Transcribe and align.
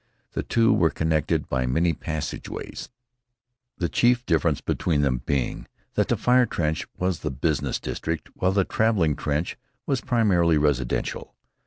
The 0.31 0.41
two 0.41 0.73
were 0.73 0.89
connected 0.89 1.47
by 1.47 1.67
many 1.67 1.93
passageways, 1.93 2.89
the 3.77 3.87
chief 3.87 4.25
difference 4.25 4.59
between 4.59 5.01
them 5.03 5.21
being 5.27 5.67
that 5.93 6.07
the 6.07 6.17
fire 6.17 6.47
trench 6.47 6.87
was 6.97 7.19
the 7.19 7.29
business 7.29 7.79
district, 7.79 8.29
while 8.33 8.51
the 8.51 8.65
traveling 8.65 9.15
trench 9.15 9.59
was 9.85 10.01
primarily 10.01 10.57
residential. 10.57 11.35